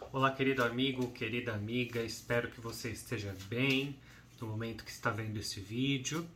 Olá, 0.00 0.32
querido 0.32 0.64
amigo, 0.64 1.12
querida 1.12 1.54
amiga, 1.54 2.02
espero 2.02 2.50
que 2.50 2.60
você 2.60 2.90
esteja 2.90 3.32
bem 3.48 3.96
no 4.40 4.48
momento 4.48 4.84
que 4.84 4.90
está 4.90 5.08
vendo 5.10 5.38
esse 5.38 5.60
vídeo 5.60 6.28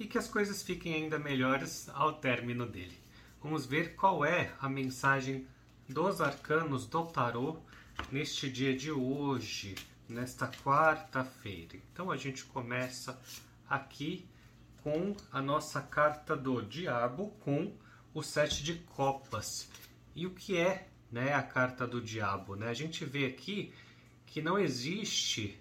e 0.00 0.06
que 0.06 0.16
as 0.16 0.26
coisas 0.26 0.62
fiquem 0.62 0.94
ainda 0.94 1.18
melhores 1.18 1.86
ao 1.90 2.14
término 2.14 2.64
dele. 2.64 2.98
Vamos 3.42 3.66
ver 3.66 3.94
qual 3.94 4.24
é 4.24 4.54
a 4.58 4.70
mensagem 4.70 5.46
dos 5.86 6.22
arcanos 6.22 6.86
do 6.86 7.04
tarô 7.04 7.58
neste 8.10 8.48
dia 8.48 8.74
de 8.74 8.90
hoje, 8.90 9.74
nesta 10.08 10.48
quarta-feira. 10.48 11.76
Então 11.92 12.10
a 12.10 12.16
gente 12.16 12.42
começa 12.44 13.20
aqui 13.68 14.26
com 14.82 15.14
a 15.30 15.42
nossa 15.42 15.82
carta 15.82 16.34
do 16.34 16.62
diabo 16.62 17.36
com 17.40 17.70
o 18.14 18.22
sete 18.22 18.64
de 18.64 18.74
copas. 18.74 19.68
E 20.16 20.26
o 20.26 20.30
que 20.30 20.56
é 20.56 20.88
né, 21.14 21.32
a 21.32 21.42
carta 21.42 21.86
do 21.86 22.00
diabo? 22.00 22.56
Né? 22.56 22.68
A 22.68 22.74
gente 22.74 23.04
vê 23.04 23.26
aqui 23.26 23.72
que 24.26 24.42
não 24.42 24.58
existe 24.58 25.56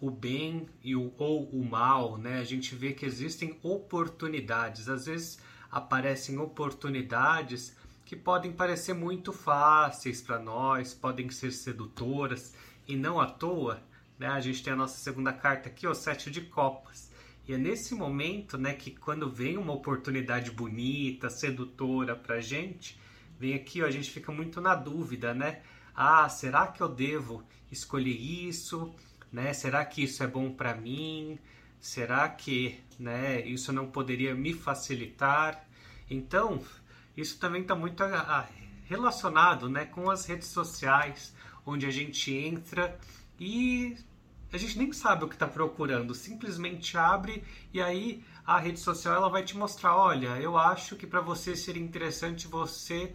o 0.00 0.08
bem 0.08 0.68
e 0.84 0.94
o, 0.94 1.12
ou 1.18 1.48
o 1.50 1.64
mal, 1.64 2.16
né? 2.16 2.38
A 2.38 2.44
gente 2.44 2.76
vê 2.76 2.92
que 2.92 3.04
existem 3.04 3.58
oportunidades. 3.60 4.88
Às 4.88 5.06
vezes 5.06 5.40
aparecem 5.68 6.38
oportunidades 6.38 7.76
que 8.04 8.14
podem 8.14 8.52
parecer 8.52 8.94
muito 8.94 9.32
fáceis 9.32 10.22
para 10.22 10.38
nós, 10.38 10.94
podem 10.94 11.28
ser 11.30 11.50
sedutoras 11.50 12.54
e 12.86 12.94
não 12.94 13.20
à 13.20 13.26
toa, 13.26 13.82
né? 14.16 14.28
A 14.28 14.38
gente 14.38 14.62
tem 14.62 14.72
a 14.72 14.76
nossa 14.76 14.98
segunda 14.98 15.32
carta 15.32 15.68
aqui, 15.68 15.88
o 15.88 15.94
sete 15.94 16.30
de 16.30 16.42
copas. 16.42 17.10
E 17.48 17.52
é 17.52 17.58
nesse 17.58 17.96
momento, 17.96 18.56
né, 18.56 18.74
que 18.74 18.92
quando 18.92 19.28
vem 19.28 19.56
uma 19.56 19.72
oportunidade 19.72 20.52
bonita, 20.52 21.28
sedutora 21.28 22.14
para 22.14 22.40
gente, 22.40 22.96
vem 23.38 23.54
aqui, 23.54 23.82
ó, 23.82 23.86
a 23.86 23.90
gente 23.90 24.10
fica 24.10 24.32
muito 24.32 24.60
na 24.60 24.74
dúvida, 24.74 25.34
né? 25.34 25.62
Ah, 25.94 26.28
será 26.28 26.66
que 26.66 26.80
eu 26.80 26.88
devo 26.88 27.42
escolher 27.70 28.10
isso? 28.10 28.94
né? 29.32 29.52
Será 29.52 29.84
que 29.84 30.02
isso 30.02 30.22
é 30.22 30.26
bom 30.26 30.50
para 30.50 30.74
mim? 30.74 31.38
Será 31.80 32.28
que, 32.28 32.80
né, 32.98 33.40
isso 33.46 33.72
não 33.72 33.86
poderia 33.86 34.34
me 34.34 34.52
facilitar? 34.52 35.64
Então, 36.10 36.62
isso 37.16 37.38
também 37.38 37.62
está 37.62 37.74
muito 37.74 38.02
relacionado, 38.86 39.68
né, 39.68 39.84
com 39.84 40.10
as 40.10 40.26
redes 40.26 40.48
sociais, 40.48 41.34
onde 41.64 41.86
a 41.86 41.90
gente 41.90 42.34
entra 42.34 42.98
e 43.38 43.96
a 44.52 44.56
gente 44.56 44.78
nem 44.78 44.92
sabe 44.92 45.24
o 45.24 45.28
que 45.28 45.34
está 45.34 45.46
procurando, 45.46 46.14
simplesmente 46.14 46.96
abre 46.96 47.44
e 47.72 47.82
aí 47.82 48.24
a 48.46 48.58
rede 48.58 48.80
social 48.80 49.14
ela 49.14 49.28
vai 49.28 49.44
te 49.44 49.54
mostrar, 49.56 49.94
olha, 49.94 50.40
eu 50.40 50.56
acho 50.56 50.96
que 50.96 51.06
para 51.06 51.20
você 51.20 51.54
seria 51.54 51.82
interessante 51.82 52.48
você 52.48 53.14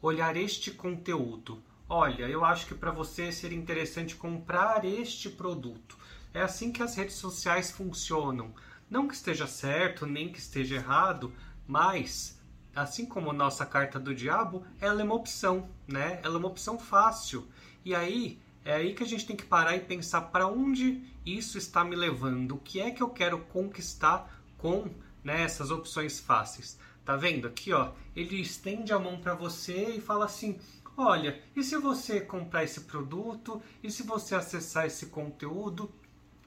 olhar 0.00 0.36
este 0.36 0.70
conteúdo 0.70 1.62
olha, 1.88 2.28
eu 2.28 2.44
acho 2.44 2.66
que 2.66 2.74
para 2.74 2.90
você 2.90 3.32
seria 3.32 3.58
interessante 3.58 4.14
comprar 4.14 4.84
este 4.84 5.30
produto. 5.30 5.96
É 6.34 6.42
assim 6.42 6.70
que 6.70 6.82
as 6.82 6.94
redes 6.94 7.14
sociais 7.14 7.70
funcionam. 7.70 8.52
Não 8.90 9.08
que 9.08 9.14
esteja 9.14 9.46
certo, 9.46 10.06
nem 10.06 10.30
que 10.30 10.38
esteja 10.38 10.74
errado, 10.76 11.32
mas 11.66 12.38
assim 12.76 13.06
como 13.06 13.32
nossa 13.32 13.64
carta 13.64 13.98
do 13.98 14.14
diabo, 14.14 14.64
ela 14.80 15.00
é 15.00 15.04
uma 15.04 15.14
opção, 15.14 15.68
né? 15.86 16.20
Ela 16.22 16.36
é 16.36 16.38
uma 16.38 16.48
opção 16.48 16.78
fácil. 16.78 17.48
E 17.84 17.94
aí 17.94 18.38
é 18.64 18.74
aí 18.74 18.94
que 18.94 19.02
a 19.02 19.06
gente 19.06 19.26
tem 19.26 19.36
que 19.36 19.44
parar 19.44 19.74
e 19.76 19.80
pensar 19.80 20.20
para 20.22 20.46
onde 20.46 21.02
isso 21.24 21.56
está 21.56 21.82
me 21.82 21.96
levando, 21.96 22.54
o 22.54 22.58
que 22.58 22.80
é 22.80 22.90
que 22.90 23.02
eu 23.02 23.08
quero 23.08 23.38
conquistar 23.46 24.42
com 24.58 24.90
né, 25.24 25.42
essas 25.42 25.70
opções 25.70 26.20
fáceis. 26.20 26.78
Tá 27.08 27.16
vendo 27.16 27.46
aqui, 27.48 27.72
ó? 27.72 27.92
Ele 28.14 28.38
estende 28.38 28.92
a 28.92 28.98
mão 28.98 29.18
para 29.18 29.32
você 29.32 29.92
e 29.96 29.98
fala 29.98 30.26
assim: 30.26 30.58
Olha, 30.94 31.42
e 31.56 31.64
se 31.64 31.74
você 31.78 32.20
comprar 32.20 32.64
esse 32.64 32.82
produto? 32.82 33.62
E 33.82 33.90
se 33.90 34.02
você 34.02 34.34
acessar 34.34 34.84
esse 34.84 35.06
conteúdo? 35.06 35.90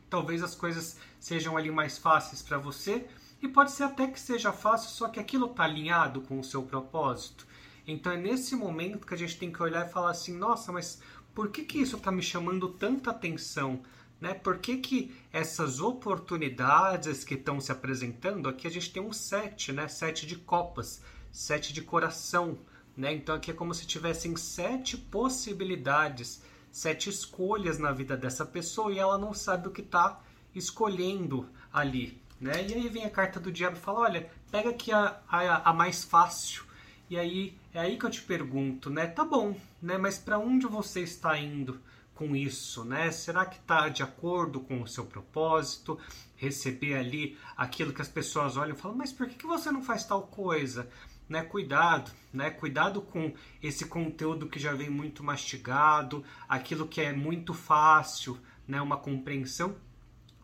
Talvez 0.08 0.44
as 0.44 0.54
coisas 0.54 1.00
sejam 1.20 1.58
ali 1.58 1.72
mais 1.72 1.98
fáceis 1.98 2.44
para 2.44 2.60
você. 2.60 3.08
E 3.42 3.48
pode 3.48 3.72
ser 3.72 3.86
até 3.86 4.06
que 4.06 4.20
seja 4.20 4.54
fácil, 4.54 4.92
só 4.92 5.10
que 5.10 5.20
aquilo 5.20 5.48
está 5.48 5.64
alinhado 5.64 6.22
com 6.22 6.40
o 6.40 6.44
seu 6.44 6.62
propósito. 6.62 7.48
Então 7.88 8.12
é 8.12 8.18
nesse 8.18 8.56
momento 8.56 9.08
que 9.08 9.16
a 9.16 9.18
gente 9.18 9.40
tem 9.40 9.52
que 9.52 9.64
olhar 9.64 9.88
e 9.88 9.92
falar 9.92 10.12
assim: 10.12 10.38
nossa, 10.38 10.72
mas 10.72 11.02
por 11.34 11.50
que, 11.50 11.64
que 11.64 11.80
isso 11.80 11.98
está 11.98 12.12
me 12.12 12.22
chamando 12.22 12.70
tanta 12.70 13.10
atenção? 13.10 13.82
Né? 14.22 14.36
Por 14.36 14.60
que, 14.60 14.78
que 14.78 15.16
essas 15.34 15.82
oportunidades 15.82 17.24
que 17.24 17.34
estão 17.34 17.60
se 17.60 17.72
apresentando, 17.72 18.48
aqui 18.48 18.68
a 18.68 18.70
gente 18.70 18.94
tem 18.94 19.02
um 19.02 19.12
sete, 19.12 19.74
né? 19.74 19.88
sete 19.88 20.28
de 20.28 20.36
copas, 20.36 21.02
sete 21.32 21.74
de 21.74 21.82
coração. 21.82 22.60
Né? 22.96 23.14
Então 23.14 23.34
aqui 23.34 23.50
é 23.50 23.54
como 23.54 23.74
se 23.74 23.88
tivessem 23.88 24.36
sete 24.36 24.96
possibilidades, 24.96 26.44
sete 26.72 27.10
escolhas 27.10 27.80
na 27.80 27.92
vida 27.92 28.16
dessa 28.16 28.46
pessoa 28.46 28.94
e 28.94 29.00
ela 29.00 29.18
não 29.18 29.34
sabe 29.34 29.68
o 29.68 29.72
que 29.72 29.82
está 29.82 30.22
escolhendo 30.54 31.50
ali. 31.74 32.22
Né? 32.40 32.68
E 32.70 32.74
aí 32.76 32.90
vem 32.90 33.06
a 33.06 33.10
carta 33.10 33.40
do 33.40 33.52
diabo 33.52 33.78
e 33.78 33.80
fala: 33.80 34.02
olha, 34.02 34.30
pega 34.52 34.70
aqui 34.70 34.92
a, 34.92 35.20
a, 35.28 35.70
a 35.70 35.74
mais 35.74 36.04
fácil. 36.04 36.64
E 37.10 37.18
aí 37.18 37.58
é 37.74 37.80
aí 37.80 37.98
que 37.98 38.06
eu 38.06 38.10
te 38.10 38.22
pergunto, 38.22 38.90
né? 38.90 39.06
Tá 39.06 39.26
bom, 39.26 39.56
né? 39.82 39.98
Mas 39.98 40.18
para 40.18 40.40
onde 40.40 40.66
você 40.66 41.02
está 41.02 41.38
indo 41.38 41.80
com 42.22 42.36
isso, 42.36 42.86
né? 42.86 43.12
Será 43.12 43.48
que 43.48 43.58
está 43.58 43.90
de 43.90 44.04
acordo 44.04 44.60
com 44.60 44.80
o 44.84 44.88
seu 44.88 45.04
propósito? 45.04 45.98
Receber 46.36 46.94
ali 46.94 47.36
aquilo 47.58 47.92
que 47.92 48.02
as 48.02 48.08
pessoas 48.08 48.58
olham 48.58 48.76
e 48.76 48.78
falam, 48.78 48.96
mas 48.96 49.12
por 49.12 49.28
que, 49.28 49.44
você 49.44 49.72
não 49.72 49.82
faz 49.82 50.06
tal 50.06 50.22
coisa? 50.28 50.88
né, 51.28 51.44
cuidado, 51.44 52.12
né, 52.34 52.50
cuidado 52.50 53.02
com 53.02 53.34
esse 53.64 53.86
conteúdo 53.86 54.50
que 54.50 54.60
já 54.60 54.74
vem 54.74 54.90
muito 54.90 55.24
mastigado, 55.24 56.26
aquilo 56.48 56.86
que 56.86 57.00
é 57.00 57.14
muito 57.14 57.54
fácil, 57.54 58.38
né, 58.68 58.82
uma 58.82 58.98
compreensão. 58.98 59.78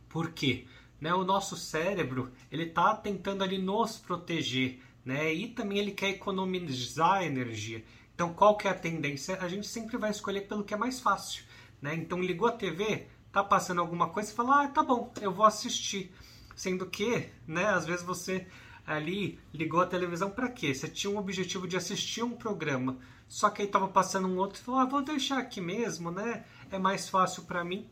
Por 0.08 0.32
quê? 0.32 0.66
Né, 1.02 1.14
o 1.14 1.26
nosso 1.26 1.58
cérebro 1.58 2.32
ele 2.50 2.64
está 2.64 2.96
tentando 2.96 3.44
ali 3.44 3.58
nos 3.58 3.98
proteger, 3.98 4.80
né, 5.04 5.34
e 5.34 5.50
também 5.50 5.78
ele 5.78 5.92
quer 5.92 6.12
economizar 6.12 7.22
energia. 7.22 7.84
Então, 8.16 8.34
qual 8.34 8.58
que 8.58 8.68
é 8.68 8.72
a 8.72 8.74
tendência? 8.74 9.38
A 9.40 9.48
gente 9.48 9.68
sempre 9.68 9.96
vai 9.96 10.10
escolher 10.10 10.48
pelo 10.48 10.64
que 10.64 10.74
é 10.74 10.78
mais 10.78 11.02
fácil, 11.02 11.44
né? 11.82 11.96
Então, 11.96 12.22
ligou 12.22 12.48
a 12.48 12.52
TV, 12.52 13.08
tá 13.32 13.44
passando 13.44 13.82
alguma 13.82 14.10
coisa, 14.10 14.32
e 14.32 14.36
fala, 14.36 14.64
ah, 14.64 14.68
tá 14.68 14.84
bom, 14.84 15.12
eu 15.22 15.32
vou 15.32 15.46
assistir. 15.46 16.14
Sendo 16.56 16.88
que, 16.88 17.30
né, 17.46 17.66
às 17.66 17.86
vezes 17.86 18.04
você 18.04 18.48
ali 18.86 19.38
ligou 19.54 19.82
a 19.82 19.86
televisão 19.86 20.30
para 20.30 20.50
quê? 20.50 20.74
Você 20.74 20.88
tinha 20.88 21.12
um 21.12 21.18
objetivo 21.18 21.68
de 21.68 21.76
assistir 21.76 22.24
um 22.24 22.32
programa, 22.32 22.98
só 23.28 23.50
que 23.50 23.62
aí 23.62 23.68
estava 23.68 23.88
passando 23.90 24.28
um 24.28 24.38
outro 24.38 24.60
e 24.60 24.64
falou: 24.64 24.80
ah, 24.80 24.86
vou 24.86 25.04
deixar 25.04 25.38
aqui 25.38 25.60
mesmo, 25.60 26.10
né? 26.10 26.46
É 26.72 26.80
mais 26.80 27.10
fácil 27.10 27.44
para 27.44 27.64
mim. 27.64 27.88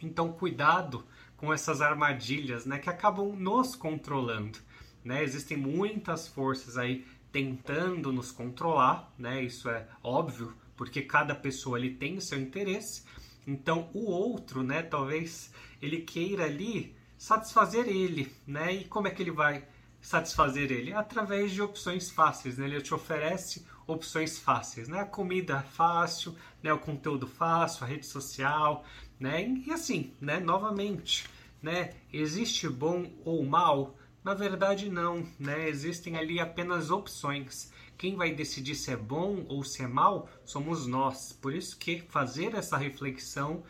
Então, 0.00 0.32
cuidado 0.32 1.04
com 1.36 1.52
essas 1.52 1.80
armadilhas, 1.80 2.64
né, 2.64 2.78
que 2.78 2.88
acabam 2.88 3.34
nos 3.36 3.74
controlando, 3.74 4.58
né? 5.04 5.24
Existem 5.24 5.56
muitas 5.56 6.28
forças 6.28 6.78
aí 6.78 7.04
tentando 7.32 8.12
nos 8.12 8.30
controlar, 8.30 9.12
né? 9.18 9.42
Isso 9.42 9.68
é 9.68 9.88
óbvio, 10.02 10.54
porque 10.82 11.00
cada 11.00 11.32
pessoa 11.32 11.78
ali 11.78 11.94
tem 11.94 12.16
o 12.16 12.20
seu 12.20 12.40
interesse. 12.40 13.04
Então, 13.46 13.88
o 13.94 14.10
outro, 14.10 14.64
né, 14.64 14.82
talvez 14.82 15.52
ele 15.80 16.00
queira 16.00 16.44
ali 16.44 16.96
satisfazer 17.16 17.86
ele, 17.86 18.34
né? 18.44 18.74
E 18.74 18.84
como 18.86 19.06
é 19.06 19.12
que 19.12 19.22
ele 19.22 19.30
vai 19.30 19.64
satisfazer 20.00 20.72
ele? 20.72 20.92
Através 20.92 21.52
de 21.52 21.62
opções 21.62 22.10
fáceis, 22.10 22.58
né? 22.58 22.66
Ele 22.66 22.80
te 22.80 22.92
oferece 22.92 23.64
opções 23.86 24.40
fáceis, 24.40 24.88
né? 24.88 24.98
A 24.98 25.06
comida 25.06 25.62
fácil, 25.62 26.34
né? 26.60 26.72
O 26.72 26.80
conteúdo 26.80 27.28
fácil, 27.28 27.84
a 27.84 27.86
rede 27.86 28.04
social, 28.04 28.84
né? 29.20 29.46
E 29.64 29.70
assim, 29.70 30.12
né? 30.20 30.40
Novamente, 30.40 31.28
né? 31.62 31.90
Existe 32.12 32.68
bom 32.68 33.08
ou 33.24 33.44
mal? 33.44 33.96
Na 34.24 34.34
verdade, 34.34 34.88
não, 34.88 35.26
né? 35.38 35.68
Existem 35.68 36.16
ali 36.16 36.38
apenas 36.38 36.90
opções. 36.90 37.72
Quem 37.98 38.14
vai 38.14 38.32
decidir 38.32 38.76
se 38.76 38.92
é 38.92 38.96
bom 38.96 39.44
ou 39.48 39.64
se 39.64 39.82
é 39.82 39.88
mal 39.88 40.28
somos 40.44 40.86
nós. 40.86 41.32
Por 41.32 41.52
isso 41.52 41.76
que 41.76 42.00
fazer 42.08 42.54
essa 42.54 42.76
reflexão 42.76 43.64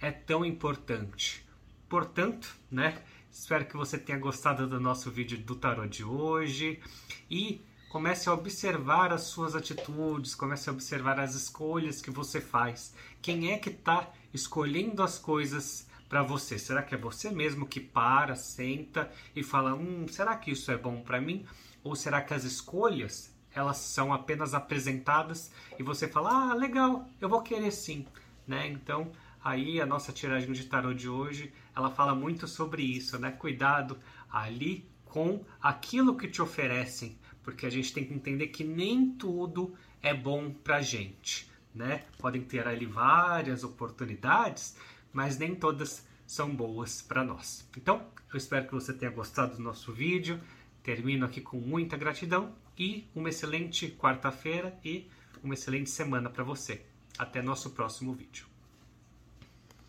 é 0.00 0.12
tão 0.12 0.44
importante. 0.44 1.44
Portanto, 1.88 2.54
né? 2.70 3.02
Espero 3.30 3.66
que 3.66 3.76
você 3.76 3.98
tenha 3.98 4.18
gostado 4.18 4.66
do 4.66 4.80
nosso 4.80 5.10
vídeo 5.10 5.38
do 5.38 5.56
tarot 5.56 5.88
de 5.88 6.04
hoje 6.04 6.80
e 7.28 7.60
comece 7.90 8.28
a 8.28 8.32
observar 8.32 9.12
as 9.12 9.22
suas 9.22 9.54
atitudes, 9.54 10.34
comece 10.34 10.70
a 10.70 10.72
observar 10.72 11.18
as 11.18 11.34
escolhas 11.34 12.00
que 12.00 12.10
você 12.10 12.40
faz. 12.40 12.94
Quem 13.20 13.52
é 13.52 13.58
que 13.58 13.70
está 13.70 14.10
escolhendo 14.32 15.02
as 15.02 15.18
coisas 15.18 15.86
para 16.08 16.22
você? 16.22 16.58
Será 16.58 16.82
que 16.82 16.94
é 16.94 16.98
você 16.98 17.30
mesmo 17.30 17.66
que 17.66 17.80
para, 17.80 18.34
senta 18.34 19.10
e 19.34 19.42
fala: 19.42 19.74
"Hum, 19.74 20.06
será 20.08 20.36
que 20.36 20.50
isso 20.50 20.70
é 20.70 20.76
bom 20.76 21.02
para 21.02 21.20
mim?" 21.20 21.44
Ou 21.82 21.94
será 21.94 22.20
que 22.20 22.34
as 22.34 22.44
escolhas 22.44 23.34
elas 23.54 23.78
são 23.78 24.12
apenas 24.12 24.54
apresentadas 24.54 25.50
e 25.78 25.82
você 25.82 26.06
fala: 26.06 26.50
"Ah, 26.50 26.54
legal, 26.54 27.08
eu 27.20 27.28
vou 27.28 27.42
querer 27.42 27.70
sim", 27.70 28.06
né? 28.46 28.68
Então, 28.68 29.10
aí 29.42 29.80
a 29.80 29.86
nossa 29.86 30.12
tiragem 30.12 30.52
de 30.52 30.66
tarot 30.66 30.94
de 30.94 31.08
hoje, 31.08 31.52
ela 31.74 31.90
fala 31.90 32.14
muito 32.14 32.46
sobre 32.46 32.82
isso, 32.82 33.18
né? 33.18 33.30
Cuidado 33.30 33.98
ali 34.30 34.88
com 35.04 35.44
aquilo 35.62 36.16
que 36.16 36.28
te 36.28 36.42
oferecem, 36.42 37.18
porque 37.42 37.64
a 37.64 37.70
gente 37.70 37.92
tem 37.92 38.04
que 38.04 38.12
entender 38.12 38.48
que 38.48 38.64
nem 38.64 39.12
tudo 39.12 39.74
é 40.02 40.12
bom 40.12 40.50
pra 40.52 40.82
gente, 40.82 41.50
né? 41.74 42.04
Podem 42.18 42.42
ter 42.42 42.66
ali 42.66 42.84
várias 42.84 43.64
oportunidades, 43.64 44.76
mas 45.16 45.38
nem 45.38 45.54
todas 45.54 46.06
são 46.26 46.54
boas 46.54 47.00
para 47.00 47.24
nós. 47.24 47.66
Então, 47.74 48.06
eu 48.30 48.36
espero 48.36 48.66
que 48.66 48.74
você 48.74 48.92
tenha 48.92 49.10
gostado 49.10 49.56
do 49.56 49.62
nosso 49.62 49.90
vídeo. 49.90 50.38
Termino 50.82 51.24
aqui 51.24 51.40
com 51.40 51.56
muita 51.56 51.96
gratidão 51.96 52.54
e 52.78 53.08
uma 53.14 53.30
excelente 53.30 53.88
quarta-feira 53.88 54.78
e 54.84 55.08
uma 55.42 55.54
excelente 55.54 55.88
semana 55.88 56.28
para 56.28 56.44
você. 56.44 56.84
Até 57.18 57.40
nosso 57.40 57.70
próximo 57.70 58.12
vídeo. 58.12 58.55